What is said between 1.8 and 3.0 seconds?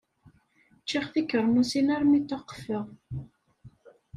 armi taqfeɣ.